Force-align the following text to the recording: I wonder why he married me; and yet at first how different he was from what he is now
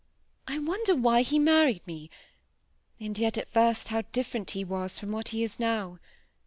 I 0.47 0.57
wonder 0.57 0.95
why 0.95 1.21
he 1.21 1.37
married 1.37 1.85
me; 1.85 2.09
and 2.99 3.15
yet 3.19 3.37
at 3.37 3.53
first 3.53 3.89
how 3.89 4.01
different 4.11 4.49
he 4.49 4.63
was 4.63 4.97
from 4.97 5.11
what 5.11 5.27
he 5.27 5.43
is 5.43 5.59
now 5.59 5.99